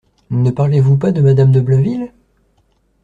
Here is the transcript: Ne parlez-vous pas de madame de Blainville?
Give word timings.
Ne 0.31 0.49
parlez-vous 0.49 0.97
pas 0.97 1.11
de 1.11 1.21
madame 1.21 1.51
de 1.51 1.61
Blainville? 1.61 2.11